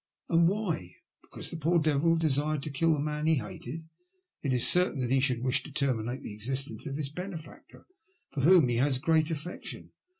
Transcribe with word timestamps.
And 0.29 0.47
why? 0.49 0.95
Because 1.21 1.51
the 1.51 1.57
poor 1.57 1.77
devil 1.79 2.15
desired 2.15 2.63
to 2.63 2.71
kill 2.71 2.93
the 2.93 2.99
man 2.99 3.27
he 3.27 3.35
hated, 3.35 3.87
is 4.41 4.51
it 4.51 4.65
certain 4.65 4.99
that 5.01 5.11
he 5.11 5.19
should 5.19 5.43
wish 5.43 5.61
to 5.61 5.71
terminate 5.71 6.23
the 6.23 6.33
existence 6.33 6.87
of 6.87 6.97
his 6.97 7.09
benefactor, 7.09 7.85
for 8.31 8.41
whom 8.41 8.67
he 8.67 8.77
has 8.77 8.97
a 8.97 9.01
great 9.01 9.29
affection 9.29 9.91